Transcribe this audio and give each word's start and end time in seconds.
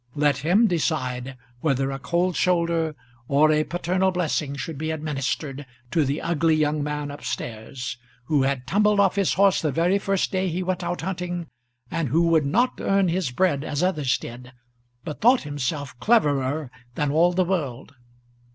Let 0.15 0.37
him 0.37 0.65
decide 0.65 1.37
whether 1.59 1.91
a 1.91 1.99
cold 1.99 2.35
shoulder 2.35 2.95
or 3.27 3.51
a 3.51 3.63
paternal 3.63 4.09
blessing 4.09 4.55
should 4.55 4.79
be 4.79 4.89
administered 4.89 5.63
to 5.91 6.03
the 6.05 6.23
ugly 6.23 6.55
young 6.55 6.81
man 6.83 7.11
up 7.11 7.23
stairs, 7.23 7.97
who 8.25 8.41
had 8.41 8.65
tumbled 8.65 8.99
off 8.99 9.15
his 9.15 9.35
horse 9.35 9.61
the 9.61 9.99
first 10.01 10.31
day 10.31 10.47
he 10.49 10.63
went 10.63 10.83
out 10.83 11.01
hunting, 11.01 11.49
and 11.91 12.09
who 12.09 12.23
would 12.29 12.47
not 12.47 12.79
earn 12.81 13.09
his 13.09 13.29
bread 13.29 13.63
as 13.63 13.83
others 13.83 14.17
did, 14.17 14.51
but 15.03 15.21
thought 15.21 15.43
himself 15.43 15.93
cleverer 15.99 16.71
than 16.95 17.11
all 17.11 17.31
the 17.31 17.45
world. 17.45 17.93